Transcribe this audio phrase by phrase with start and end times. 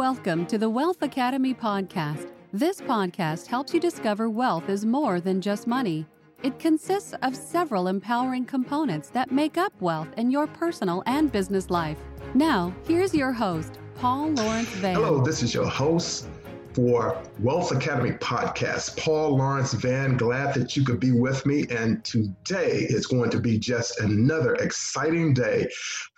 [0.00, 2.32] Welcome to the Wealth Academy podcast.
[2.54, 6.06] This podcast helps you discover wealth is more than just money.
[6.42, 11.68] It consists of several empowering components that make up wealth in your personal and business
[11.68, 11.98] life.
[12.32, 14.94] Now, here's your host, Paul Lawrence Van.
[14.94, 16.30] Hello, this is your host,
[16.74, 18.96] for Wealth Academy podcast.
[18.96, 21.66] Paul Lawrence Van, glad that you could be with me.
[21.70, 25.68] And today is going to be just another exciting day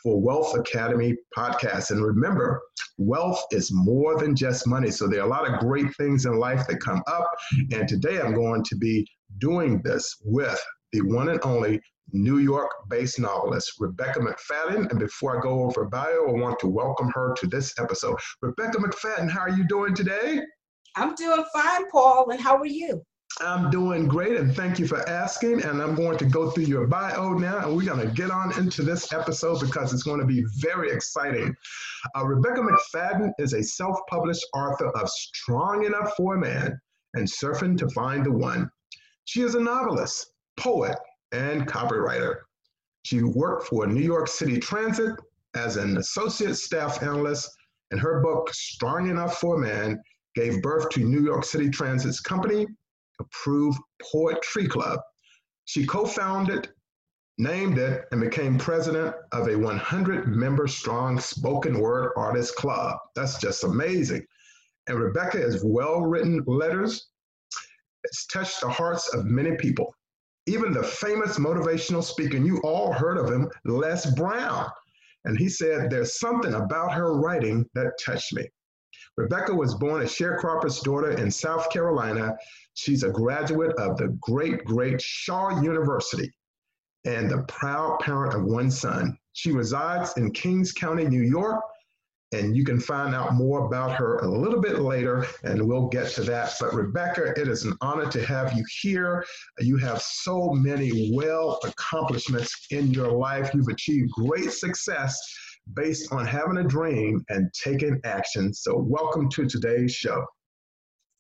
[0.03, 1.91] for Wealth Academy podcast.
[1.91, 2.61] And remember,
[2.99, 4.91] wealth is more than just money.
[4.91, 7.29] So there are a lot of great things in life that come up.
[7.73, 9.07] And today I'm going to be
[9.39, 10.63] doing this with
[10.93, 11.81] the one and only
[12.13, 14.91] New York based novelist Rebecca McFadden.
[14.91, 18.17] And before I go over bio, I want to welcome her to this episode.
[18.41, 20.41] Rebecca McFadden, how are you doing today?
[20.97, 22.31] I'm doing fine, Paul.
[22.31, 23.03] And how are you?
[23.41, 25.63] I'm doing great, and thank you for asking.
[25.63, 28.57] And I'm going to go through your bio now, and we're going to get on
[28.59, 31.55] into this episode because it's going to be very exciting.
[32.15, 36.79] Uh, Rebecca McFadden is a self published author of Strong Enough for a Man
[37.15, 38.71] and Surfing to Find the One.
[39.25, 40.27] She is a novelist,
[40.59, 40.99] poet,
[41.33, 42.37] and copywriter.
[43.05, 45.17] She worked for New York City Transit
[45.55, 47.51] as an associate staff analyst,
[47.91, 50.01] and her book, Strong Enough for a Man,
[50.35, 52.67] gave birth to New York City Transit's company,
[53.21, 53.79] Approved
[54.11, 55.01] Poetry Club.
[55.65, 56.71] She co founded,
[57.39, 62.99] named it, and became president of a 100 member strong spoken word artist club.
[63.15, 64.25] That's just amazing.
[64.87, 67.09] And Rebecca has well written letters.
[68.05, 69.95] It's touched the hearts of many people
[70.47, 74.67] even the famous motivational speaker, and you all heard of him, Les Brown.
[75.25, 78.49] And he said, There's something about her writing that touched me.
[79.17, 82.35] Rebecca was born a sharecropper's daughter in South Carolina.
[82.75, 86.33] She's a graduate of the great, great Shaw University
[87.05, 89.17] and the proud parent of one son.
[89.33, 91.63] She resides in Kings County, New York,
[92.33, 96.09] and you can find out more about her a little bit later, and we'll get
[96.13, 96.55] to that.
[96.59, 99.25] But Rebecca, it is an honor to have you here.
[99.61, 103.51] You have so many well accomplishments in your life.
[103.55, 105.19] You've achieved great success
[105.75, 108.53] based on having a dream and taking action.
[108.53, 110.25] So, welcome to today's show.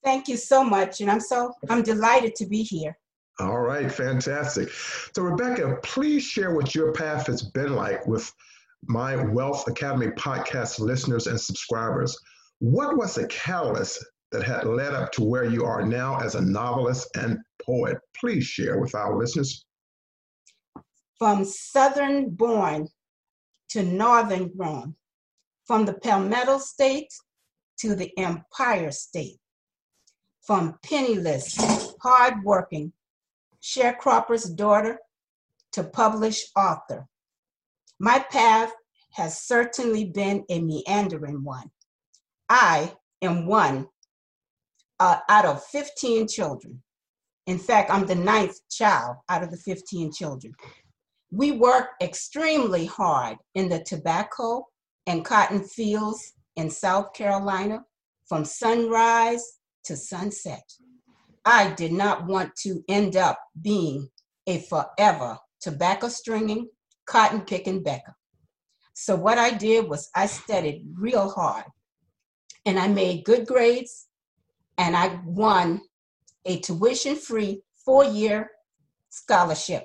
[0.05, 2.97] Thank you so much, and I'm so I'm delighted to be here.
[3.39, 4.71] All right, fantastic.
[5.15, 8.33] So, Rebecca, please share what your path has been like with
[8.89, 12.17] my Wealth Academy podcast listeners and subscribers.
[12.59, 16.41] What was the catalyst that had led up to where you are now as a
[16.41, 17.99] novelist and poet?
[18.19, 19.65] Please share with our listeners.
[21.19, 22.89] From Southern born
[23.71, 24.97] to Northern grown,
[25.65, 27.13] from the Palmetto State
[27.79, 29.39] to the Empire State,
[30.41, 31.57] from penniless,
[32.03, 32.93] hardworking,
[33.63, 34.99] sharecropper's daughter
[35.71, 37.07] to published author
[38.03, 38.73] my path
[39.13, 41.71] has certainly been a meandering one.
[42.49, 43.87] I am one
[44.99, 46.83] uh, out of 15 children.
[47.47, 50.53] In fact, I'm the ninth child out of the 15 children.
[51.31, 54.67] We work extremely hard in the tobacco
[55.07, 57.85] and cotton fields in South Carolina
[58.29, 60.65] from sunrise to sunset.
[61.45, 64.09] I did not want to end up being
[64.49, 66.69] a forever tobacco stringing
[67.13, 68.15] cotton picking Becca.
[68.95, 71.65] So what I did was I studied real hard
[72.65, 74.09] and I made good grades
[74.79, 75.83] and I won
[76.47, 78.51] a tuition free four year
[79.11, 79.85] scholarship.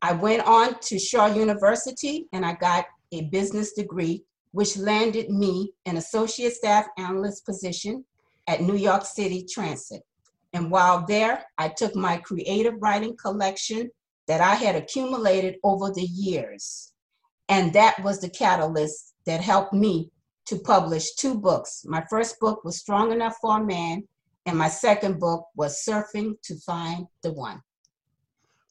[0.00, 5.72] I went on to Shaw University and I got a business degree, which landed me
[5.86, 8.04] an associate staff analyst position
[8.46, 10.02] at New York City Transit.
[10.52, 13.90] And while there, I took my creative writing collection
[14.26, 16.92] that I had accumulated over the years.
[17.48, 20.10] And that was the catalyst that helped me
[20.46, 21.84] to publish two books.
[21.86, 24.06] My first book was Strong Enough for a Man,
[24.46, 27.60] and my second book was Surfing to Find the One.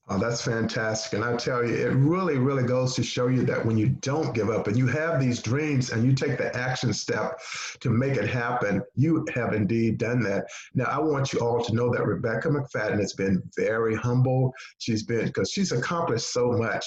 [0.07, 1.13] Oh, that's fantastic.
[1.13, 4.35] And I tell you, it really, really goes to show you that when you don't
[4.35, 7.39] give up and you have these dreams and you take the action step
[7.79, 10.45] to make it happen, you have indeed done that.
[10.75, 14.53] Now, I want you all to know that Rebecca McFadden has been very humble.
[14.77, 16.85] She's been, because she's accomplished so much.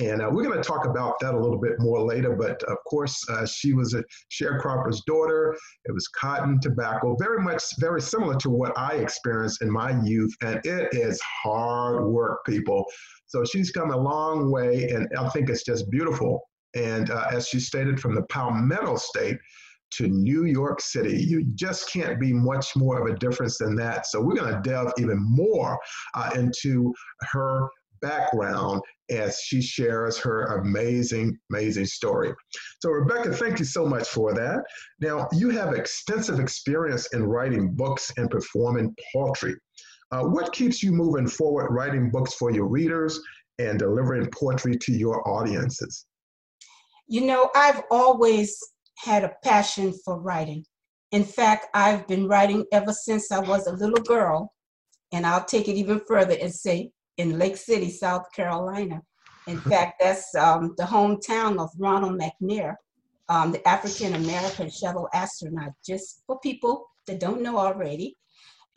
[0.00, 2.34] And uh, we're going to talk about that a little bit more later.
[2.34, 5.54] But of course, uh, she was a sharecropper's daughter.
[5.84, 10.34] It was cotton, tobacco, very much very similar to what I experienced in my youth.
[10.42, 12.86] And it is hard work, people.
[13.26, 16.40] So she's come a long way, and I think it's just beautiful.
[16.74, 19.38] And uh, as she stated, from the Palmetto State
[19.92, 24.06] to New York City, you just can't be much more of a difference than that.
[24.06, 25.78] So we're going to delve even more
[26.14, 26.94] uh, into
[27.30, 27.68] her
[28.02, 32.34] background as she shares her amazing, amazing story.
[32.80, 34.64] So, Rebecca, thank you so much for that.
[35.00, 39.54] Now, you have extensive experience in writing books and performing poetry.
[40.10, 43.18] Uh, what keeps you moving forward writing books for your readers
[43.58, 46.06] and delivering poetry to your audiences?
[47.06, 48.58] You know, I've always
[48.98, 50.64] had a passion for writing.
[51.12, 54.52] In fact, I've been writing ever since I was a little girl.
[55.12, 59.00] And I'll take it even further and say in Lake City, South Carolina.
[59.46, 62.76] In fact, that's um, the hometown of Ronald McNair,
[63.28, 68.16] um, the African American shuttle astronaut, just for people that don't know already.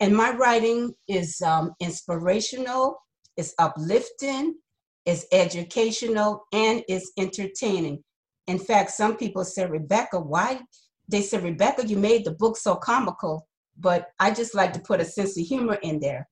[0.00, 2.98] And my writing is um, inspirational,
[3.36, 4.56] it's uplifting,
[5.06, 8.02] it's educational, and it's entertaining.
[8.46, 10.60] In fact, some people say, Rebecca, why?
[11.08, 13.46] They said, Rebecca, you made the book so comical,
[13.78, 16.28] but I just like to put a sense of humor in there.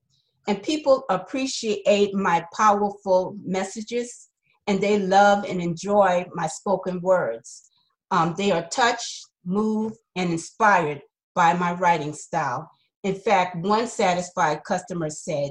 [0.46, 4.28] And people appreciate my powerful messages
[4.66, 7.70] and they love and enjoy my spoken words.
[8.10, 11.00] Um, they are touched, moved, and inspired
[11.34, 12.70] by my writing style.
[13.02, 15.50] In fact, one satisfied customer said,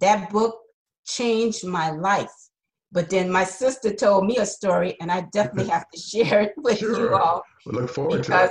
[0.00, 0.56] That book
[1.04, 2.32] changed my life.
[2.90, 6.52] But then my sister told me a story, and I definitely have to share it
[6.56, 6.98] with sure.
[6.98, 7.42] you all.
[7.66, 8.50] We look forward to it.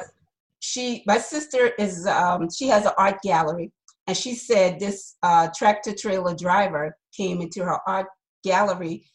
[0.60, 3.72] She, my sister is, um, she has an art gallery,
[4.08, 8.08] and she said this uh, tractor trailer driver came into her art
[8.44, 9.06] gallery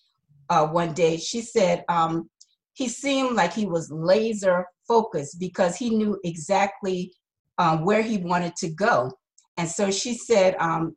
[0.50, 1.16] uh, one day.
[1.16, 2.28] She said um,
[2.74, 7.12] he seemed like he was laser focused because he knew exactly
[7.58, 9.10] um, where he wanted to go.
[9.56, 10.94] And so she said, um,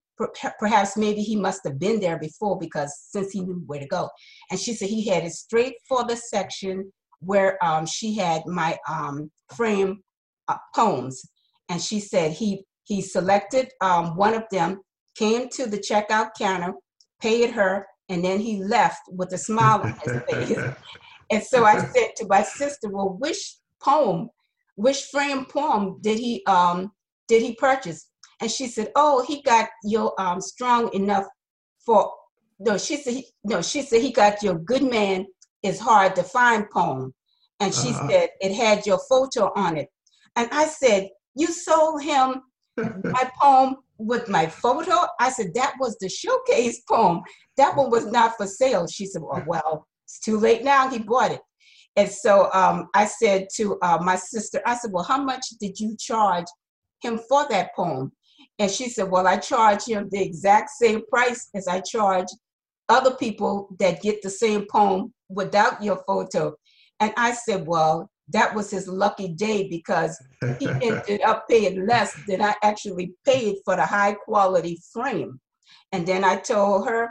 [0.59, 4.09] perhaps maybe he must have been there before because since he knew where to go.
[4.49, 9.31] And she said he headed straight for the section where um, she had my um,
[9.55, 10.01] frame
[10.47, 11.21] uh, poems.
[11.69, 14.81] And she said he he selected um, one of them,
[15.15, 16.73] came to the checkout counter,
[17.19, 20.57] paid her, and then he left with a smile on his face.
[21.31, 24.29] and so I said to my sister, "Well, which poem,
[24.75, 26.91] which frame poem did he um,
[27.27, 28.07] did he purchase?"
[28.39, 31.25] And she said, "Oh, he got your um, strong enough
[31.83, 32.11] for."
[32.59, 33.13] No, she said.
[33.15, 35.25] He, no, she said he got your good man
[35.63, 37.13] is hard to find poem,
[37.59, 38.07] and she uh-huh.
[38.09, 39.89] said it had your photo on it.
[40.35, 42.43] And I said, "You sold him
[42.77, 45.07] my poem with my photo.
[45.19, 47.21] I said, that was the showcase poem.
[47.57, 48.87] That one was not for sale.
[48.87, 50.89] She said, well, well it's too late now.
[50.89, 51.41] He bought it.
[51.95, 55.79] And so um, I said to uh, my sister, I said, well, how much did
[55.79, 56.45] you charge
[57.01, 58.11] him for that poem?
[58.59, 62.27] And she said, well, I charge him the exact same price as I charge
[62.89, 66.53] other people that get the same poem without your photo.
[66.99, 70.17] And I said, well, that was his lucky day because
[70.59, 75.39] he ended up paying less than I actually paid for the high quality frame.
[75.91, 77.09] And then I told her,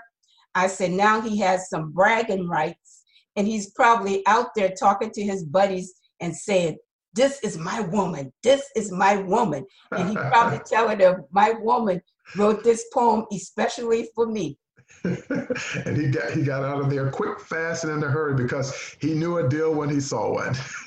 [0.54, 3.04] I said, now he has some bragging rights,
[3.36, 6.76] and he's probably out there talking to his buddies and saying,
[7.14, 9.66] This is my woman, this is my woman.
[9.92, 12.00] And he probably telling them, My woman
[12.36, 14.58] wrote this poem especially for me.
[15.04, 18.96] and he got he got out of there quick, fast, and in a hurry because
[19.00, 20.54] he knew a deal when he saw one.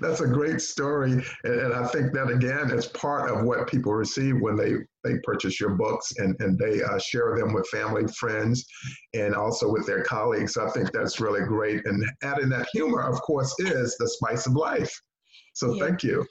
[0.00, 3.92] That's a great story, and, and, I think that again is part of what people
[3.92, 4.74] receive when they
[5.04, 8.64] they purchase your books and and they uh, share them with family, friends,
[9.14, 10.56] and also with their colleagues.
[10.56, 11.86] I think that's really great.
[11.86, 14.92] And adding that humor, of course, is the spice of life.
[15.52, 15.86] So yeah.
[15.86, 16.26] thank you.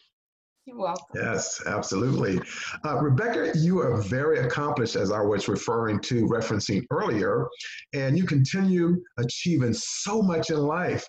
[0.65, 1.05] You're welcome.
[1.13, 2.39] Yes, absolutely.
[2.85, 7.47] Uh, Rebecca, you are very accomplished, as I was referring to, referencing earlier,
[7.93, 11.05] and you continue achieving so much in life.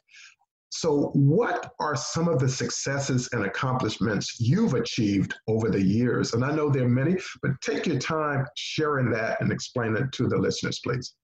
[0.70, 6.34] So, what are some of the successes and accomplishments you've achieved over the years?
[6.34, 10.10] And I know there are many, but take your time sharing that and explain it
[10.14, 11.14] to the listeners, please.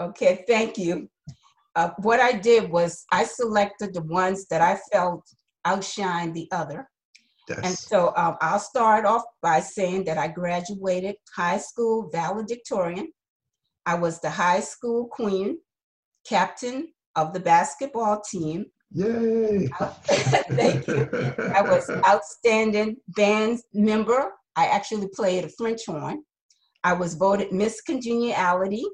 [0.00, 1.08] Okay, thank you.
[1.76, 5.24] Uh, what I did was I selected the ones that I felt
[5.64, 6.88] outshine the other
[7.48, 7.60] Yes.
[7.64, 13.08] And so um, I'll start off by saying that I graduated high school valedictorian.
[13.84, 15.58] I was the high school queen,
[16.26, 18.66] captain of the basketball team.
[18.92, 19.68] Yay!
[20.04, 21.08] Thank you.
[21.54, 24.32] I was outstanding band member.
[24.54, 26.22] I actually played a French horn.
[26.84, 28.84] I was voted Miss Congeniality.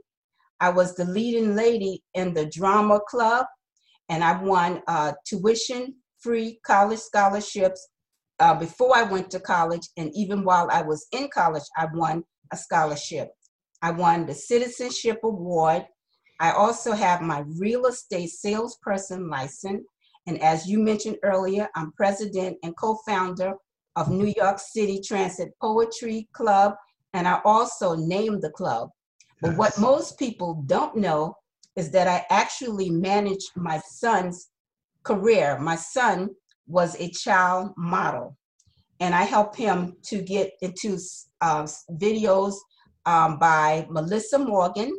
[0.60, 3.46] I was the leading lady in the drama club,
[4.08, 7.88] and I won uh, tuition free college scholarships
[8.40, 12.24] uh, before I went to college, and even while I was in college, I won
[12.52, 13.30] a scholarship.
[13.82, 15.86] I won the Citizenship Award.
[16.40, 19.84] I also have my real estate salesperson license.
[20.26, 23.54] And as you mentioned earlier, I'm president and co founder
[23.96, 26.74] of New York City Transit Poetry Club,
[27.14, 28.90] and I also named the club.
[29.40, 31.36] But what most people don't know
[31.76, 34.50] is that I actually managed my son's
[35.02, 35.58] career.
[35.58, 36.30] My son
[36.68, 38.36] was a child model,
[39.00, 40.98] and I helped him to get into
[41.40, 42.54] uh, videos
[43.06, 44.92] um, by Melissa Morgan,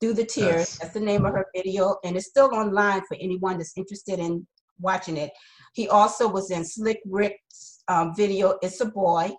[0.00, 3.58] Through the Tears." That's the name of her video, and it's still online for anyone
[3.58, 4.46] that's interested in
[4.80, 5.30] watching it.
[5.74, 9.30] He also was in Slick Rick's um, video, "It's a Boy."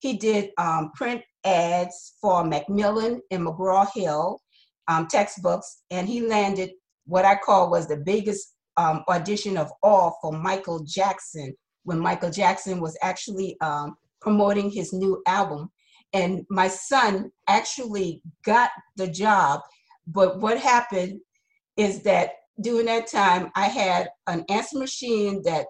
[0.00, 4.40] He did um, print ads for Macmillan and McGraw Hill
[4.88, 6.70] um, textbooks, and he landed
[7.06, 12.30] what I call was the biggest um, audition of all for Michael Jackson when Michael
[12.30, 15.70] Jackson was actually um, promoting his new album.
[16.12, 19.60] And my son actually got the job,
[20.06, 21.20] but what happened
[21.76, 22.30] is that
[22.60, 25.66] during that time, I had an answer machine that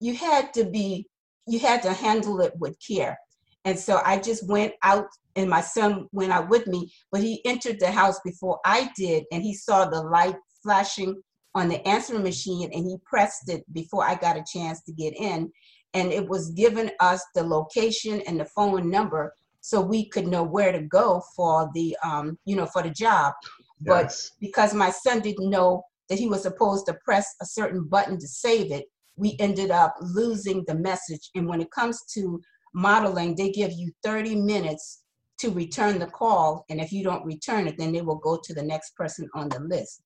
[0.00, 1.06] you had to be,
[1.46, 3.18] you had to handle it with care.
[3.64, 7.44] And so I just went out, and my son went out with me, but he
[7.44, 11.20] entered the house before I did, and he saw the light flashing
[11.56, 15.14] on the answering machine, and he pressed it before I got a chance to get
[15.16, 15.50] in.
[15.94, 19.32] And it was giving us the location and the phone number
[19.62, 23.32] so we could know where to go for the, um, you know, for the job.
[23.80, 28.18] But because my son didn't know that he was supposed to press a certain button
[28.18, 28.84] to save it,
[29.16, 31.30] we ended up losing the message.
[31.34, 32.38] And when it comes to
[32.74, 35.04] modeling, they give you 30 minutes
[35.38, 36.66] to return the call.
[36.68, 39.48] And if you don't return it, then they will go to the next person on
[39.48, 40.02] the list.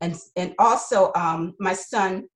[0.00, 2.28] And, and also, um, my son,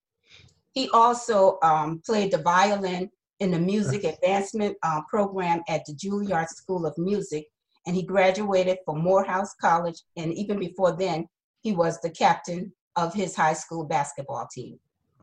[0.73, 3.11] he also um, played the violin
[3.41, 7.47] in the music advancement uh, program at the Juilliard School of Music.
[7.87, 10.01] And he graduated from Morehouse College.
[10.17, 11.27] And even before then,
[11.61, 14.79] he was the captain of his high school basketball team.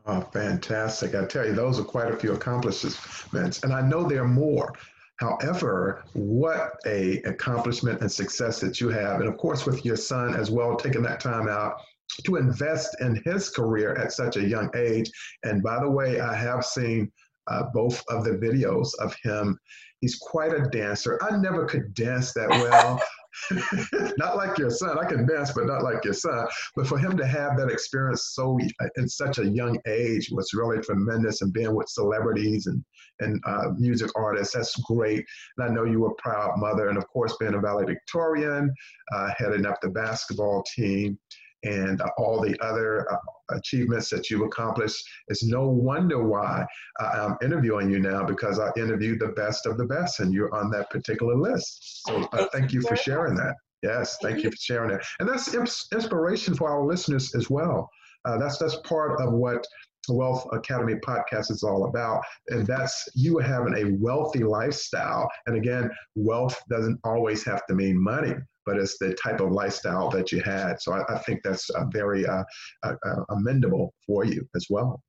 [0.06, 1.14] Oh, fantastic.
[1.14, 3.62] I tell you, those are quite a few accomplishments.
[3.62, 4.72] And I know there are more.
[5.16, 9.20] However, what a accomplishment and success that you have.
[9.20, 11.80] And of course, with your son as well, taking that time out
[12.24, 15.10] to invest in his career at such a young age.
[15.44, 17.10] And by the way, I have seen
[17.48, 19.58] uh, both of the videos of him.
[20.00, 21.18] He's quite a dancer.
[21.22, 23.00] I never could dance that well.
[24.18, 24.98] not like your son.
[24.98, 26.46] I can dance, but not like your son.
[26.74, 28.58] But for him to have that experience so
[28.96, 31.42] in such a young age was really tremendous.
[31.42, 32.84] And being with celebrities and
[33.20, 35.24] and uh, music artists, that's great.
[35.56, 38.72] And I know you were a proud mother, and of course, being a valedictorian,
[39.14, 41.18] uh, heading up the basketball team,
[41.64, 43.16] and uh, all the other uh,
[43.50, 45.04] achievements that you've accomplished.
[45.28, 46.64] It's no wonder why
[47.00, 50.70] I'm interviewing you now because I interviewed the best of the best, and you're on
[50.70, 52.04] that particular list.
[52.06, 53.54] So uh, thank you for sharing that.
[53.82, 55.04] Yes, thank you for sharing that.
[55.20, 57.88] And that's ins- inspiration for our listeners as well.
[58.24, 59.64] Uh, that's that's part of what
[60.08, 62.22] Wealth Academy podcast is all about.
[62.48, 65.28] And that's you having a wealthy lifestyle.
[65.46, 68.34] And again, wealth doesn't always have to mean money,
[68.66, 70.80] but it's the type of lifestyle that you had.
[70.80, 72.42] So I, I think that's uh, very uh,
[72.82, 72.94] uh,
[73.30, 75.00] amendable for you as well.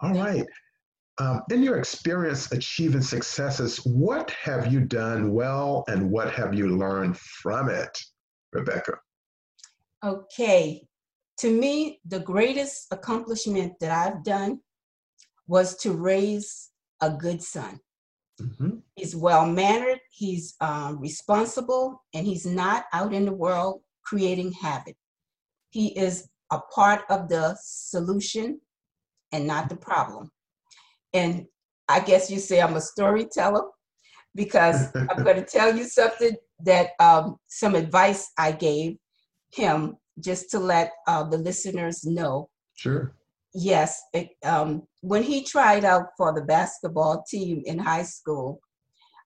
[0.00, 0.46] All right.
[1.18, 6.76] Um, in your experience achieving successes, what have you done well and what have you
[6.76, 7.98] learned from it,
[8.52, 8.98] Rebecca?
[10.04, 10.82] Okay.
[11.38, 14.60] To me, the greatest accomplishment that I've done
[15.46, 17.80] was to raise a good son.
[18.40, 18.78] Mm-hmm.
[18.96, 24.94] He's well mannered, he's um, responsible, and he's not out in the world creating havoc.
[25.70, 28.60] He is a part of the solution
[29.32, 30.30] and not the problem.
[31.12, 31.46] And
[31.88, 33.64] I guess you say I'm a storyteller
[34.34, 38.96] because I'm going to tell you something that um, some advice I gave
[39.52, 42.48] him just to let uh, the listeners know.
[42.74, 43.15] Sure.
[43.58, 48.60] Yes, it, um, when he tried out for the basketball team in high school,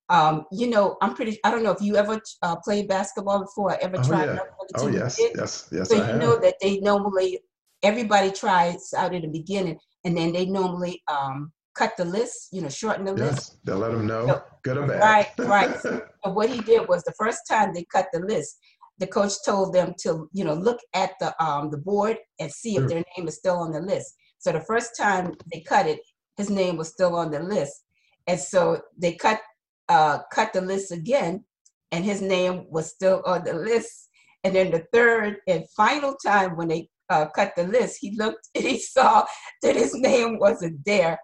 [0.08, 1.38] um, you know, I'm pretty.
[1.44, 3.76] I don't know if you ever uh, played basketball before.
[3.82, 4.32] Ever oh, tried yeah.
[4.34, 4.94] out for the Oh team?
[4.94, 5.88] yes, yes, yes.
[5.88, 6.20] So I you have.
[6.20, 7.40] know that they normally
[7.82, 12.50] everybody tries out at the beginning, and then they normally um, cut the list.
[12.52, 13.58] You know, shorten the list.
[13.64, 15.00] They'll let them know, So- good or bad.
[15.00, 15.76] Right, right.
[16.22, 18.58] But what he did was the first time they cut the list,
[19.00, 22.76] the coach told them to, you know, look at the um the board and see
[22.76, 24.14] if their name is still on the list.
[24.38, 26.00] So the first time they cut it,
[26.36, 27.84] his name was still on the list,
[28.26, 29.40] and so they cut
[29.88, 31.44] uh cut the list again,
[31.90, 34.08] and his name was still on the list.
[34.44, 38.48] And then the third and final time when they uh, cut the list, he looked
[38.54, 39.24] and he saw
[39.62, 41.18] that his name wasn't there.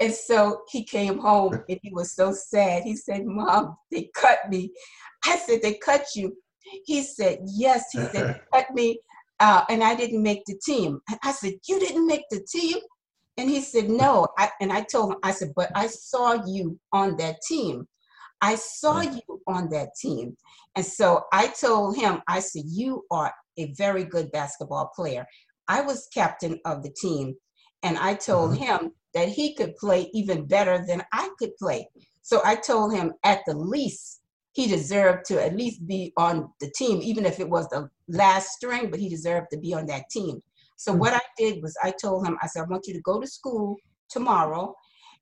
[0.00, 2.84] And so he came home and he was so sad.
[2.84, 4.72] He said, Mom, they cut me.
[5.24, 6.34] I said, They cut you.
[6.84, 7.90] He said, Yes.
[7.92, 8.98] He said, cut me
[9.40, 11.00] uh, and I didn't make the team.
[11.22, 12.78] I said, You didn't make the team?
[13.36, 14.28] And he said, No.
[14.38, 17.88] I, and I told him, I said, But I saw you on that team.
[18.42, 20.36] I saw you on that team.
[20.76, 25.26] And so I told him, I said, You are a very good basketball player.
[25.68, 27.34] I was captain of the team,
[27.82, 28.62] and I told mm-hmm.
[28.62, 31.88] him that he could play even better than I could play.
[32.22, 34.19] So I told him at the least
[34.60, 38.50] he deserved to at least be on the team, even if it was the last
[38.50, 40.42] string, but he deserved to be on that team.
[40.76, 41.00] So mm-hmm.
[41.00, 43.26] what I did was I told him, I said, I want you to go to
[43.26, 43.76] school
[44.10, 44.74] tomorrow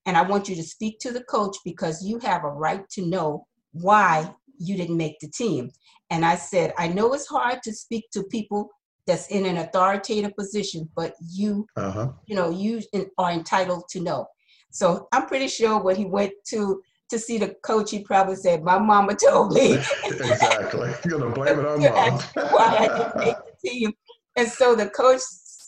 [0.06, 3.06] and I want you to speak to the coach because you have a right to
[3.06, 4.28] know why
[4.58, 5.70] you didn't make the team.
[6.10, 8.70] And I said, I know it's hard to speak to people
[9.06, 12.08] that's in an authoritative position, but you, uh-huh.
[12.26, 12.82] you know, you
[13.18, 14.26] are entitled to know.
[14.70, 18.62] So I'm pretty sure when he went to to see the coach, he probably said,
[18.62, 19.74] "My mama told me."
[20.04, 20.92] exactly.
[21.04, 22.20] You're gonna blame it on mom.
[22.52, 23.92] why I didn't make the team.
[24.36, 25.20] And so the coach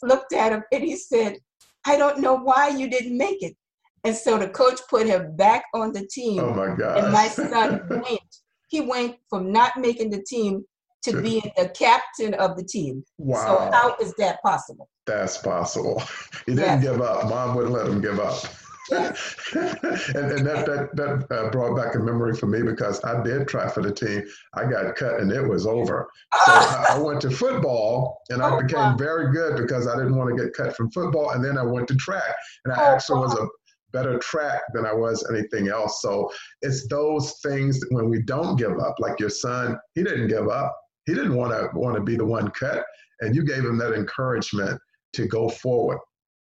[0.03, 1.39] looked at him and he said,
[1.87, 3.57] "I don't know why you didn't make it."
[4.05, 6.41] And so the coach put him back on the team.
[6.41, 6.99] Oh my God.
[6.99, 8.21] And my son went.
[8.69, 10.65] He went from not making the team
[11.03, 13.05] to being the captain of the team.
[13.19, 13.47] Wow.
[13.47, 14.89] So how is that possible?
[15.07, 16.03] That's possible.
[16.47, 16.83] He didn't yes.
[16.83, 17.29] give up.
[17.29, 18.43] Mom wouldn't let him give up.
[18.91, 23.47] And, and that that that uh, brought back a memory for me because I did
[23.47, 24.23] try for the team.
[24.55, 26.09] I got cut and it was over.
[26.47, 30.17] So I, I, went to football and I oh, became very good because I didn't
[30.17, 31.31] want to get cut from football.
[31.31, 32.35] And then I went to track
[32.65, 33.47] and I oh, actually was a
[33.93, 36.01] better track than I was anything else.
[36.01, 36.31] So
[36.63, 40.77] it's those things when we don't give up, like your son, he didn't give up.
[41.07, 42.85] He didn't want to want to be the one cut,
[43.21, 44.81] and you gave him that encouragement
[45.15, 45.99] to go forward.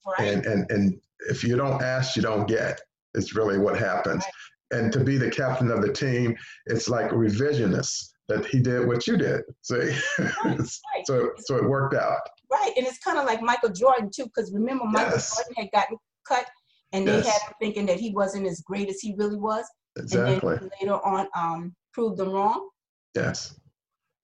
[0.06, 0.28] Right.
[0.28, 2.80] And and and if you don't ask, you don't get.
[3.16, 4.24] It's really what happens.
[4.24, 4.80] Right.
[4.80, 6.36] And to be the captain of the team,
[6.68, 9.42] it's like revisionist that he did what you did.
[9.64, 10.62] See, right.
[11.06, 12.20] so so it worked out.
[12.52, 15.36] Right, and it's kind of like Michael Jordan too, because remember Michael yes.
[15.36, 15.98] Jordan had gotten
[16.28, 16.46] cut
[16.94, 17.28] and they yes.
[17.28, 19.66] had him thinking that he wasn't as great as he really was.
[19.98, 20.54] Exactly.
[20.54, 22.70] And then later on, um, proved them wrong.
[23.16, 23.59] Yes.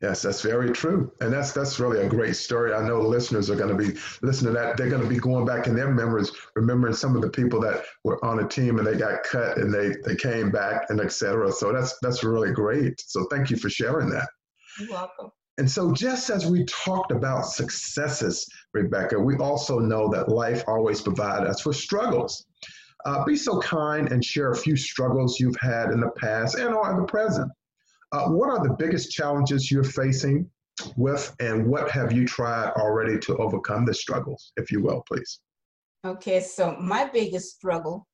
[0.06, 2.76] Yes, that's very true, and that's that's really a great story.
[2.76, 4.78] I know listeners are going to be listening to that.
[4.78, 7.84] They're going to be going back in their memories, remembering some of the people that
[8.04, 11.52] were on a team and they got cut and they they came back and etc.
[11.52, 13.02] So that's that's really great.
[13.04, 14.30] So thank you for sharing that.
[14.80, 15.32] You're welcome.
[15.58, 21.02] And so, just as we talked about successes, Rebecca, we also know that life always
[21.02, 22.46] provides us with struggles.
[23.06, 26.76] Uh, be so kind and share a few struggles you've had in the past and
[26.76, 27.52] or in the present.
[28.12, 30.50] Uh, what are the biggest challenges you're facing
[30.96, 35.40] with, and what have you tried already to overcome the struggles, if you will, please?
[36.06, 38.08] Okay, so my biggest struggle,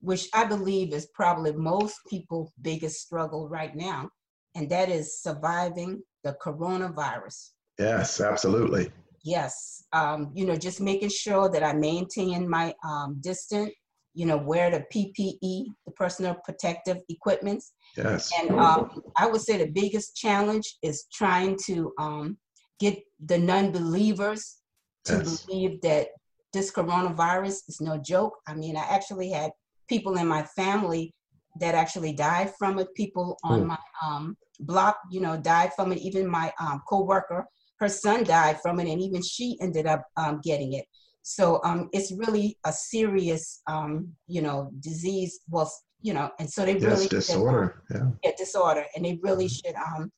[0.00, 4.10] which I believe is probably most people's biggest struggle right now,
[4.54, 7.50] and that is surviving the coronavirus.
[7.78, 8.92] Yes, absolutely.
[9.24, 13.72] Yes, um, you know, just making sure that I maintain my um, distance,
[14.14, 17.72] you know, wear the PPE, the personal protective equipments.
[17.96, 18.30] Yes.
[18.38, 22.36] And um, I would say the biggest challenge is trying to um,
[22.78, 24.58] get the non-believers
[25.06, 25.44] to yes.
[25.44, 26.08] believe that
[26.52, 28.34] this coronavirus is no joke.
[28.46, 29.50] I mean, I actually had
[29.88, 31.14] people in my family
[31.60, 32.94] that actually died from it.
[32.94, 33.66] People on mm.
[33.68, 35.98] my um, block, you know, died from it.
[35.98, 37.46] Even my um, co-worker,
[37.78, 40.84] her son died from it, and even she ended up um, getting it.
[41.22, 45.40] So um, it's really a serious, um, you know, disease.
[45.48, 48.30] Well, you know, and so they yes, really disorder, should, um, yeah.
[48.30, 49.68] yeah, disorder, and they really mm-hmm.
[49.68, 50.10] should, um,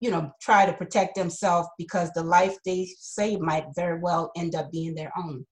[0.00, 4.54] you know, try to protect themselves because the life they save might very well end
[4.54, 5.44] up being their own.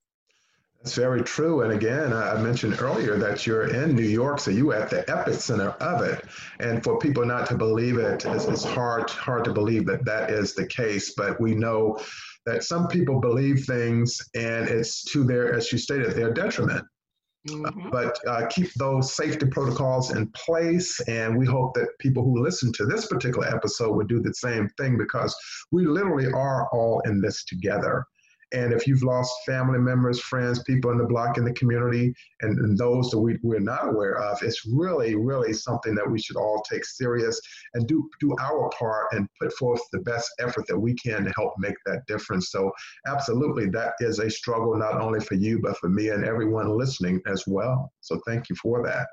[0.82, 1.62] That's very true.
[1.62, 5.76] And again, I mentioned earlier that you're in New York, so you at the epicenter
[5.78, 6.24] of it.
[6.58, 10.30] And for people not to believe it, it's, it's hard hard to believe that that
[10.30, 11.14] is the case.
[11.14, 12.00] But we know
[12.46, 16.85] that some people believe things, and it's to their, as you stated, their detriment.
[17.48, 17.87] Mm-hmm.
[17.87, 22.42] Uh, but uh, keep those safety protocols in place, and we hope that people who
[22.42, 25.35] listen to this particular episode would do the same thing because
[25.72, 28.05] we literally are all in this together.
[28.52, 32.58] And if you've lost family members, friends, people in the block, in the community, and,
[32.58, 36.36] and those that we, we're not aware of, it's really, really something that we should
[36.36, 37.40] all take serious
[37.74, 41.32] and do, do our part and put forth the best effort that we can to
[41.36, 42.50] help make that difference.
[42.50, 42.70] So,
[43.06, 47.20] absolutely, that is a struggle not only for you, but for me and everyone listening
[47.26, 47.92] as well.
[48.00, 49.06] So, thank you for that.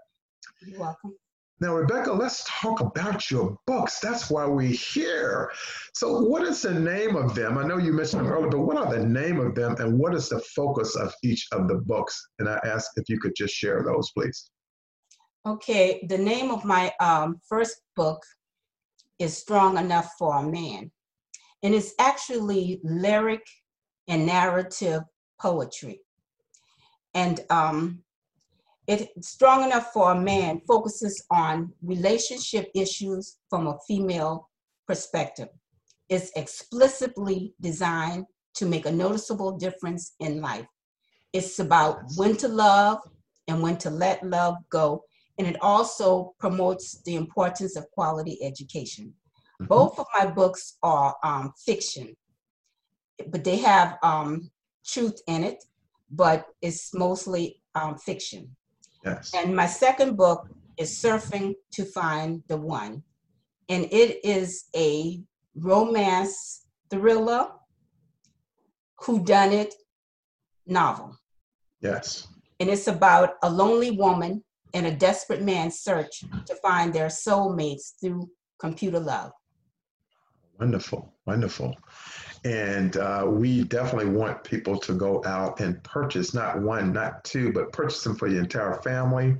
[0.61, 1.15] You're welcome.
[1.61, 3.99] Now, Rebecca, let's talk about your books.
[3.99, 5.51] That's why we're here.
[5.93, 7.57] So, what is the name of them?
[7.57, 10.15] I know you mentioned them earlier, but what are the name of them and what
[10.15, 12.29] is the focus of each of the books?
[12.39, 14.51] And I ask if you could just share those, please.
[15.45, 18.23] Okay, the name of my um, first book
[19.19, 20.91] is Strong Enough for a Man.
[21.61, 23.45] And it's actually lyric
[24.07, 25.01] and narrative
[25.41, 26.01] poetry.
[27.13, 28.03] And um,
[28.89, 34.49] it's strong enough for a man focuses on relationship issues from a female
[34.87, 35.49] perspective.
[36.09, 38.25] It's explicitly designed
[38.55, 40.65] to make a noticeable difference in life.
[41.33, 42.97] It's about when to love
[43.47, 45.03] and when to let love go.
[45.37, 49.13] And it also promotes the importance of quality education.
[49.61, 49.65] Mm-hmm.
[49.65, 52.17] Both of my books are um, fiction,
[53.27, 54.49] but they have um,
[54.83, 55.63] truth in it,
[56.09, 58.55] but it's mostly um, fiction.
[59.05, 59.31] Yes.
[59.35, 63.03] And my second book is Surfing to Find the One.
[63.69, 65.21] And it is a
[65.55, 67.47] romance thriller,
[69.01, 69.73] whodunit
[70.65, 71.17] novel.
[71.81, 72.27] Yes.
[72.59, 77.93] And it's about a lonely woman and a desperate man's search to find their soulmates
[77.99, 79.31] through computer love.
[80.59, 81.73] Wonderful, wonderful.
[82.45, 87.51] And uh, we definitely want people to go out and purchase not one, not two,
[87.51, 89.35] but purchase them for your entire family,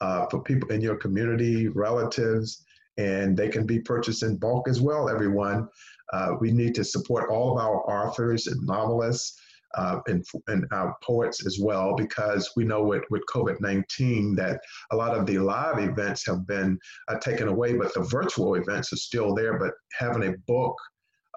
[0.00, 2.64] uh, for people in your community, relatives,
[2.96, 5.68] and they can be purchased in bulk as well, everyone.
[6.12, 9.38] Uh, we need to support all of our authors and novelists
[9.74, 14.60] uh, and, and our poets as well, because we know with, with COVID 19 that
[14.90, 18.92] a lot of the live events have been uh, taken away, but the virtual events
[18.92, 19.58] are still there.
[19.58, 20.76] But having a book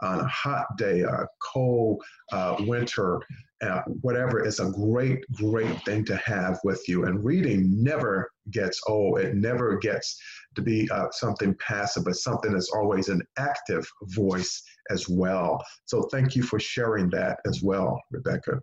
[0.02, 3.20] on a hot day, a cold uh, winter,
[3.62, 7.06] uh, whatever is a great, great thing to have with you.
[7.06, 9.20] And reading never gets old.
[9.20, 10.20] It never gets
[10.56, 15.64] to be uh, something passive, but something that's always an active voice as well.
[15.86, 18.60] So thank you for sharing that as well, Rebecca.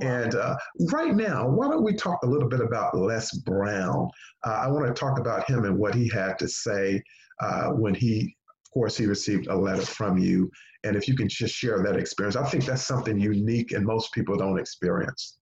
[0.00, 0.56] And uh,
[0.92, 4.08] right now, why don't we talk a little bit about Les Brown?
[4.46, 7.02] Uh, I want to talk about him and what he had to say
[7.40, 8.36] uh, when he
[8.78, 10.48] course, he received a letter from you.
[10.84, 14.12] And if you can just share that experience, I think that's something unique and most
[14.12, 15.38] people don't experience.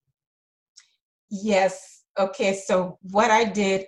[1.31, 2.05] Yes.
[2.18, 2.55] Okay.
[2.55, 3.85] So, what I did,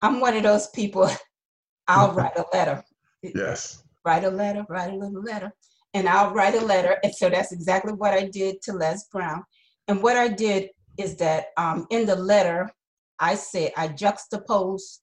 [0.00, 1.10] I'm one of those people,
[1.88, 2.82] I'll write a letter.
[3.22, 3.84] Yes.
[4.02, 5.52] Write a letter, write a little letter.
[5.92, 6.96] And I'll write a letter.
[7.02, 9.44] And so that's exactly what I did to Les Brown.
[9.88, 12.70] And what I did is that um, in the letter,
[13.18, 15.00] I said, I juxtaposed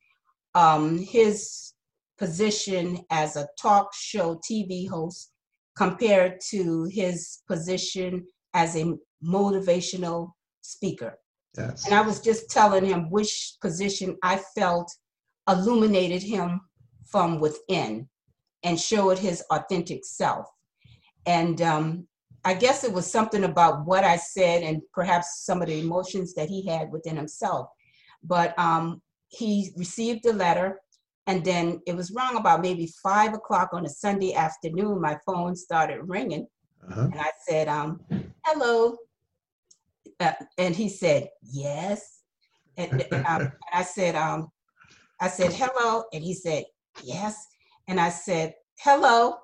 [0.56, 1.74] um, his
[2.18, 5.32] position as a talk show TV host
[5.76, 11.18] compared to his position as a motivational speaker.
[11.58, 11.86] Yes.
[11.86, 14.92] And I was just telling him which position I felt
[15.48, 16.62] illuminated him
[17.06, 18.08] from within
[18.64, 20.48] and showed his authentic self.
[21.26, 22.08] And um,
[22.44, 26.34] I guess it was something about what I said and perhaps some of the emotions
[26.34, 27.70] that he had within himself.
[28.24, 30.80] But um, he received the letter
[31.28, 35.02] and then it was wrong about maybe five o'clock on a Sunday afternoon.
[35.02, 36.48] My phone started ringing.
[36.90, 37.10] Uh-huh.
[37.12, 38.00] And I said, um,
[38.46, 38.96] hello.
[40.22, 42.22] Uh, and he said, yes.
[42.78, 44.48] And, um, and I said, um,
[45.20, 46.06] I said, hello.
[46.14, 46.64] And he said,
[47.04, 47.46] yes.
[47.90, 49.36] And I said, hello,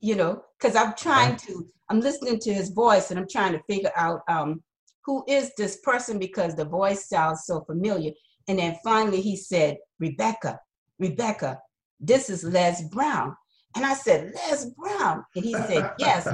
[0.00, 3.62] you know, because I'm trying to, I'm listening to his voice and I'm trying to
[3.62, 4.62] figure out um,
[5.06, 8.12] who is this person because the voice sounds so familiar.
[8.46, 10.60] And then finally he said, Rebecca.
[11.08, 11.60] Rebecca,
[12.00, 13.36] this is Les Brown.
[13.76, 15.24] And I said, Les Brown.
[15.34, 16.28] And he said, Yes.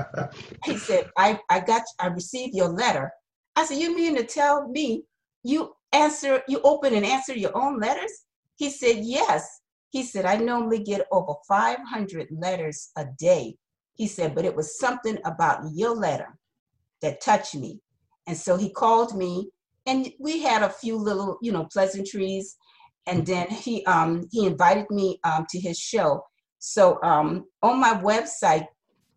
[0.65, 3.11] he said, I, I got I received your letter.
[3.57, 5.05] I said, You mean to tell me
[5.43, 8.13] you answer, you open and answer your own letters?
[8.57, 9.61] He said, Yes.
[9.91, 13.57] He said, I normally get over 500 letters a day.
[13.95, 16.39] He said, but it was something about your letter
[17.03, 17.81] that touched me.
[18.29, 19.51] And so he called me
[19.87, 22.57] and we had a few little, you know, pleasantries
[23.07, 26.25] and then he um, he invited me um, to his show.
[26.59, 28.67] So um, on my website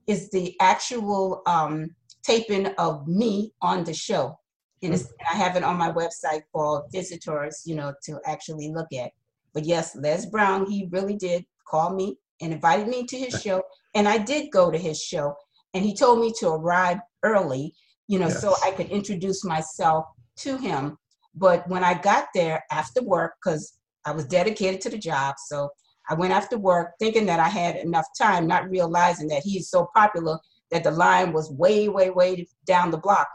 [0.08, 1.90] is the actual um,
[2.24, 4.38] taping of me on the show,
[4.82, 8.92] and, and, I have it on my website for visitors, you know, to actually look
[8.94, 9.12] at.
[9.54, 13.64] But yes, Les Brown, he really did call me and invited me to his show,
[13.94, 15.36] and I did go to his show,
[15.74, 17.74] and he told me to arrive early,
[18.08, 18.42] you know, yes.
[18.42, 20.06] so I could introduce myself
[20.38, 20.98] to him.
[21.36, 23.74] But when I got there after work, because
[24.06, 25.36] I was dedicated to the job.
[25.48, 25.70] So
[26.10, 29.90] I went after work thinking that I had enough time, not realizing that he's so
[29.96, 30.38] popular
[30.72, 33.28] that the line was way, way, way down the block.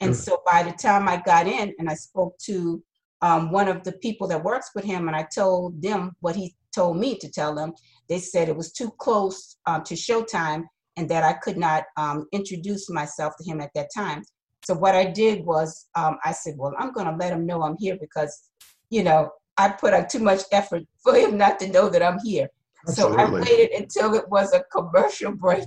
[0.00, 2.82] And so by the time I got in and I spoke to
[3.22, 6.54] um, one of the people that works with him and I told them what he
[6.74, 7.72] told me to tell them,
[8.08, 10.64] they said it was too close um, to showtime
[10.96, 14.22] and that I could not um, introduce myself to him at that time.
[14.66, 17.62] So what I did was um, I said, well, I'm going to let him know
[17.62, 18.50] I'm here because,
[18.90, 22.18] you know, I put out too much effort for him not to know that I'm
[22.24, 22.48] here.
[22.88, 23.16] Absolutely.
[23.16, 25.64] So I waited until it was a commercial break.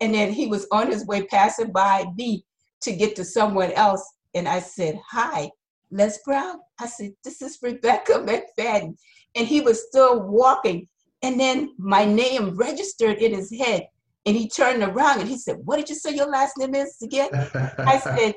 [0.00, 2.44] And then he was on his way passing by me
[2.82, 4.04] to get to someone else.
[4.34, 5.50] And I said, Hi.
[5.90, 6.58] Les Brown?
[6.78, 8.96] I said, this is Rebecca McFadden.
[9.34, 10.88] And he was still walking.
[11.22, 13.86] And then my name registered in his head.
[14.26, 16.96] And he turned around and he said, What did you say your last name is
[17.02, 17.30] again?
[17.32, 18.36] I said,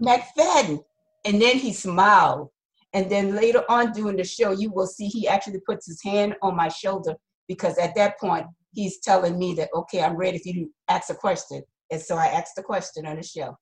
[0.00, 0.82] McFadden.
[1.24, 2.48] And then he smiled.
[2.92, 6.34] And then later on during the show, you will see he actually puts his hand
[6.42, 7.14] on my shoulder
[7.48, 11.10] because at that point, he's telling me that, okay, I'm ready for you to ask
[11.10, 11.62] a question.
[11.90, 13.56] And so I asked the question on the show.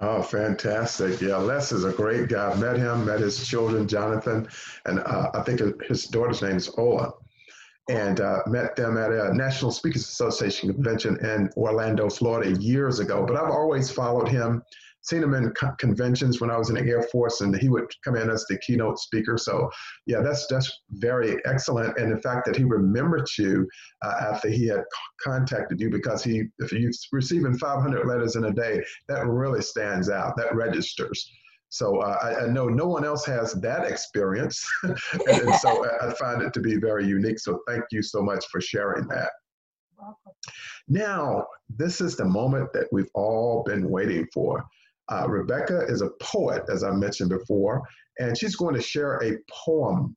[0.00, 1.20] Oh, fantastic.
[1.20, 2.50] Yeah, Les is a great guy.
[2.50, 4.48] I've met him, met his children, Jonathan,
[4.86, 7.12] and uh, I think his daughter's name is Ola.
[7.90, 13.24] And uh, met them at a National Speakers Association convention in Orlando, Florida years ago.
[13.26, 14.62] But I've always followed him
[15.02, 17.90] seen him in co- conventions when I was in the Air Force, and he would
[18.04, 19.38] come in as the keynote speaker.
[19.38, 19.70] So,
[20.06, 21.96] yeah, that's that's very excellent.
[21.98, 23.66] And the fact that he remembered you
[24.02, 24.84] uh, after he had
[25.22, 30.10] contacted you, because he, if you're receiving 500 letters in a day, that really stands
[30.10, 30.36] out.
[30.36, 31.30] That registers.
[31.70, 36.42] So uh, I, I, know no one else has that experience, and, so I find
[36.42, 37.38] it to be very unique.
[37.38, 39.30] So thank you so much for sharing that.
[40.88, 44.64] Now, this is the moment that we've all been waiting for.
[45.08, 47.82] Uh, Rebecca is a poet, as I mentioned before,
[48.18, 50.16] and she's going to share a poem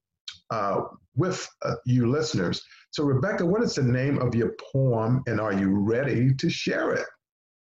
[0.49, 0.81] uh,
[1.15, 2.63] with uh, you listeners.
[2.89, 6.93] So, Rebecca, what is the name of your poem, and are you ready to share
[6.93, 7.05] it?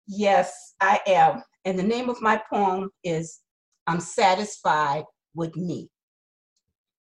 [0.07, 1.41] Yes, I am.
[1.65, 3.39] And the name of my poem is
[3.87, 5.89] I'm Satisfied with Me.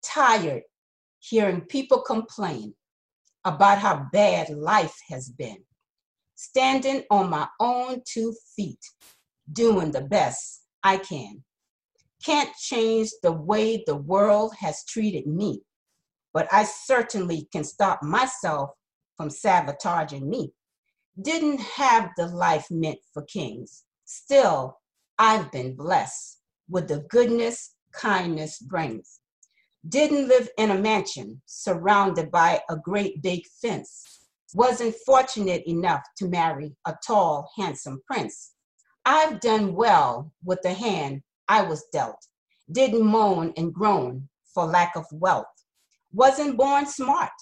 [0.05, 0.63] Tired
[1.21, 2.75] hearing people complain
[3.45, 5.59] about how bad life has been.
[6.35, 8.81] Standing on my own two feet
[9.53, 11.45] doing the best I can.
[12.25, 15.63] Can't change the way the world has treated me,
[16.33, 18.71] but I certainly can stop myself
[19.17, 20.53] from sabotaging me.
[21.21, 23.85] Didn't have the life meant for kings.
[24.05, 24.81] Still,
[25.19, 26.34] I've been blessed
[26.69, 29.21] with the goodness kindness brings.
[29.89, 34.03] Didn't live in a mansion surrounded by a great big fence.
[34.55, 38.55] Wasn't fortunate enough to marry a tall, handsome prince.
[39.05, 42.27] I've done well with the hand I was dealt,
[42.73, 45.47] didn't moan and groan for lack of wealth.
[46.13, 47.33] Wasn't born smart,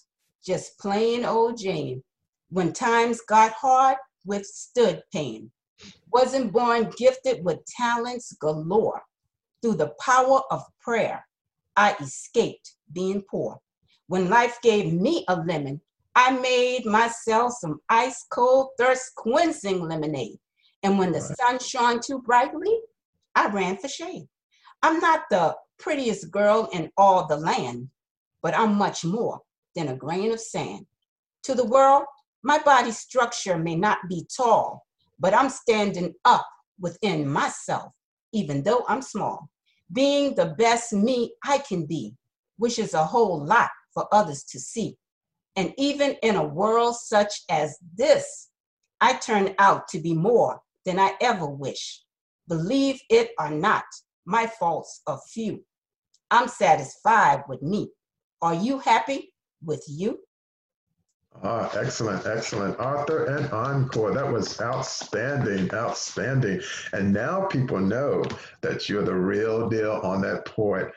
[0.45, 2.03] just plain old Jane.
[2.51, 5.53] When times got hard, withstood pain.
[6.13, 9.03] Wasn't born gifted with talents galore.
[9.62, 11.25] Through the power of prayer,
[11.77, 13.59] I escaped being poor.
[14.09, 15.81] When life gave me a lemon,
[16.14, 20.38] I made myself some ice cold thirst quenching lemonade.
[20.83, 21.38] And when the right.
[21.38, 22.77] sun shone too brightly,
[23.35, 24.29] I ran for shade.
[24.83, 27.88] I'm not the prettiest girl in all the land,
[28.42, 29.40] but I'm much more
[29.75, 30.87] than a grain of sand.
[31.44, 32.05] To the world,
[32.42, 34.85] my body structure may not be tall,
[35.18, 36.46] but I'm standing up
[36.81, 37.92] within myself,
[38.33, 39.49] even though I'm small.
[39.92, 42.14] Being the best me I can be,
[42.57, 44.97] which is a whole lot for others to see.
[45.57, 48.49] And even in a world such as this,
[49.01, 52.03] I turn out to be more than I ever wish.
[52.49, 53.85] Believe it or not,
[54.25, 55.64] my faults are few.
[56.31, 57.90] I'm satisfied with me.
[58.40, 60.21] Are you happy with you?
[61.45, 62.79] Ah, excellent, excellent.
[62.79, 64.14] Arthur and Encore.
[64.14, 66.61] That was outstanding, outstanding.
[66.92, 68.25] And now people know
[68.61, 70.92] that you're the real deal on that poet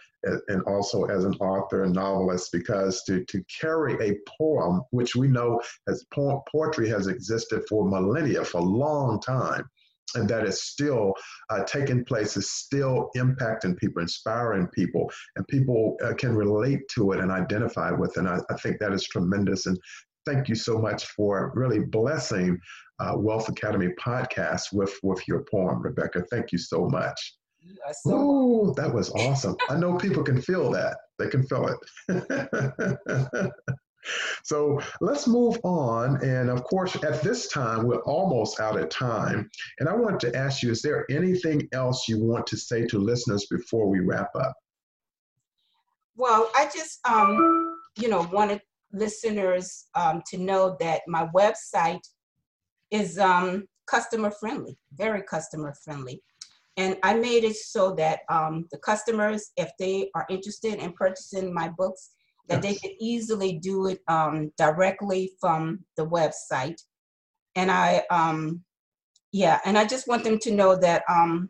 [0.47, 5.27] and also as an author and novelist because to, to carry a poem, which we
[5.27, 9.63] know as po- poetry has existed for millennia, for a long time,
[10.15, 11.13] and that is still
[11.49, 17.11] uh, taking place, is still impacting people, inspiring people, and people uh, can relate to
[17.11, 18.19] it and identify with it.
[18.19, 19.65] And I, I, think that is tremendous.
[19.65, 19.77] And
[20.25, 22.59] thank you so much for really blessing
[22.99, 26.23] uh, Wealth Academy podcast with, with your poem, Rebecca.
[26.31, 27.35] Thank you so much.
[28.05, 29.55] Oh, that was awesome.
[29.69, 30.97] I know people can feel that.
[31.17, 31.75] They can feel
[32.07, 33.51] it.
[34.43, 36.23] so let's move on.
[36.23, 39.49] And of course, at this time, we're almost out of time.
[39.79, 42.99] And I want to ask you is there anything else you want to say to
[42.99, 44.53] listeners before we wrap up?
[46.15, 52.01] Well, I just, um, you know, wanted listeners um, to know that my website
[52.91, 56.21] is um, customer friendly, very customer friendly.
[56.77, 61.53] And I made it so that um, the customers, if they are interested in purchasing
[61.53, 62.11] my books,
[62.47, 66.79] that they could easily do it um, directly from the website.
[67.55, 68.61] And I, um,
[69.31, 71.49] yeah, and I just want them to know that um,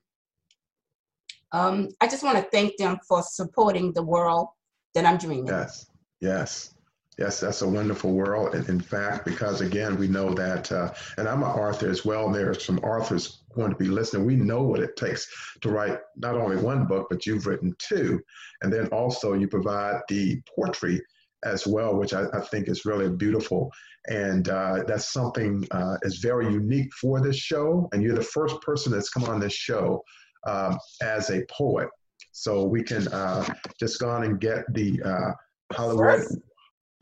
[1.51, 4.47] um, I just want to thank them for supporting the world
[4.93, 5.47] that I'm dreaming.
[5.47, 5.87] Yes,
[6.21, 6.74] yes.
[7.17, 8.55] Yes, that's a wonderful world.
[8.55, 12.25] And In fact, because again, we know that, uh, and I'm an author as well,
[12.25, 14.25] and there are some authors going to be listening.
[14.25, 15.27] We know what it takes
[15.61, 18.19] to write not only one book, but you've written two.
[18.61, 21.01] And then also you provide the poetry
[21.45, 23.71] as well, which I, I think is really beautiful.
[24.07, 27.87] And uh, that's something uh, is very unique for this show.
[27.93, 30.03] And you're the first person that's come on this show
[30.45, 31.87] um, as a poet.
[32.33, 33.45] So we can uh,
[33.79, 35.31] just go on and get the uh,
[35.73, 36.19] Hollywood.
[36.19, 36.39] First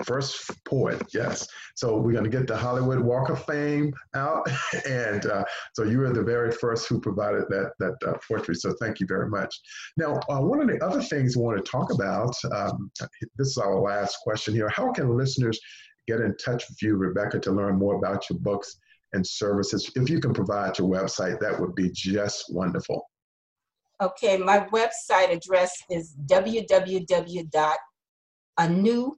[0.05, 1.47] first poet, yes.
[1.75, 4.47] So we're going to get the Hollywood Walk of Fame out,
[4.87, 8.55] and uh, so you were the very first who provided that that uh, poetry.
[8.55, 9.55] So thank you very much.
[9.97, 12.35] Now, uh, one of the other things I want to talk about.
[12.51, 12.91] Um,
[13.37, 14.69] this is our last question here.
[14.69, 15.59] How can listeners
[16.07, 18.77] get in touch with you, Rebecca, to learn more about your books
[19.13, 19.89] and services?
[19.95, 23.09] If you can provide your website, that would be just wonderful.
[24.01, 27.75] Okay, my website address is www.
[28.59, 29.17] www.anew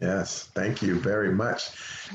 [0.00, 1.70] Yes, thank you very much.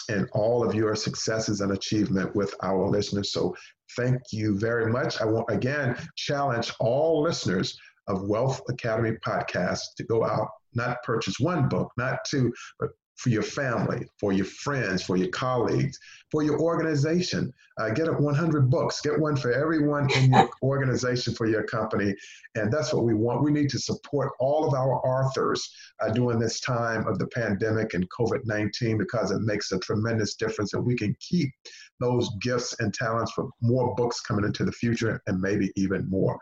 [0.10, 3.34] and all of your successes and achievement with our listeners.
[3.34, 3.56] So
[3.98, 5.22] thank you very much.
[5.22, 7.78] I want again challenge all listeners
[8.12, 12.89] of Wealth Academy podcast to go out, not purchase one book, not two, but
[13.21, 15.97] for your family, for your friends, for your colleagues,
[16.32, 17.54] for your organization.
[17.80, 19.00] Uh, get 100 books.
[19.02, 22.15] Get one for everyone in your organization, for your company.
[22.56, 23.43] And that's what we want.
[23.43, 25.71] We need to support all of our authors
[26.02, 30.34] uh, during this time of the pandemic and COVID 19 because it makes a tremendous
[30.34, 30.74] difference.
[30.74, 31.52] And we can keep
[32.00, 36.39] those gifts and talents for more books coming into the future and maybe even more.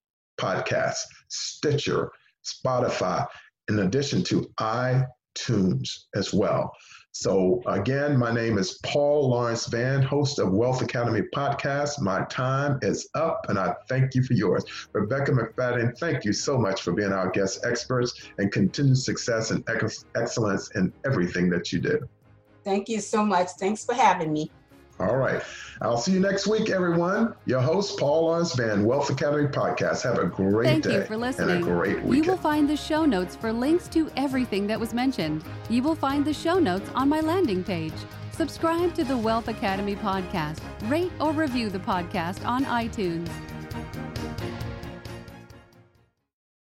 [0.40, 2.10] Podcasts, Stitcher,
[2.44, 3.24] Spotify,
[3.68, 6.72] in addition to iTunes as well.
[7.20, 12.00] So, again, my name is Paul Lawrence Van, host of Wealth Academy Podcast.
[12.00, 14.64] My time is up, and I thank you for yours.
[14.92, 19.68] Rebecca McFadden, thank you so much for being our guest experts and continued success and
[19.68, 21.98] ex- excellence in everything that you do.
[22.62, 23.48] Thank you so much.
[23.58, 24.52] Thanks for having me.
[25.00, 25.42] All right.
[25.80, 27.34] I'll see you next week, everyone.
[27.46, 30.02] Your host, Paul Vann, Wealth Academy Podcast.
[30.02, 30.90] Have a great Thank day.
[30.90, 31.56] Thank you for listening.
[31.56, 32.24] And a great weekend.
[32.24, 35.44] You will find the show notes for links to everything that was mentioned.
[35.70, 37.94] You will find the show notes on my landing page.
[38.32, 40.60] Subscribe to the Wealth Academy Podcast.
[40.88, 43.28] Rate or review the podcast on iTunes.